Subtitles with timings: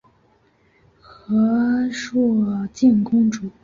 [0.99, 1.37] 和
[1.91, 3.51] 硕悫靖公主。